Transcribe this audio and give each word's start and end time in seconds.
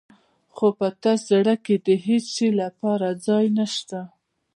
خو 0.55 0.67
په 0.77 0.87
تش 1.01 1.19
زړه 1.31 1.55
کې 1.65 1.75
د 1.85 1.87
هېڅ 2.05 2.25
شي 2.35 2.49
لپاره 2.61 3.07
ځای 3.25 3.45
نه 3.57 3.65
شته. 3.75 4.01